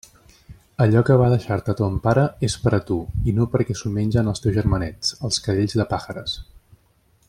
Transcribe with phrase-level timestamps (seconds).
[0.85, 2.99] Allò que va deixar-te ton pare és per a tu,
[3.33, 6.39] i no perquè s'ho mengen els teus germanets, els cadells de Pajares.